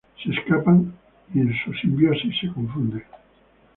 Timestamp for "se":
0.23-0.31, 2.41-2.47